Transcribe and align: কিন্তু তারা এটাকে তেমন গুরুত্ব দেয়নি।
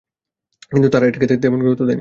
কিন্তু 0.71 0.87
তারা 0.89 1.05
এটাকে 1.07 1.27
তেমন 1.37 1.59
গুরুত্ব 1.59 1.83
দেয়নি। 1.83 1.89